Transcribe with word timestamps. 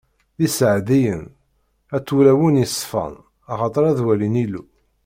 D 0.37 0.39
iseɛdiyen, 0.47 1.23
at 1.95 2.07
wulawen 2.13 2.61
yeṣfan, 2.61 3.15
axaṭer 3.51 3.83
ad 3.87 3.99
walin 4.05 4.35
Illu! 4.45 4.63